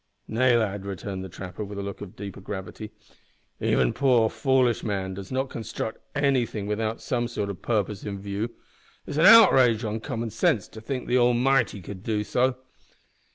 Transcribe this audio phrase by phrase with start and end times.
[0.27, 2.89] "No, lad," returned the trapper, with a look of deeper gravity.
[3.59, 8.49] "Even poor, foolish man does not construct anything without some sort o' purpose in view.
[9.05, 12.57] It's an outrage on common sense to think the Almighty could do so.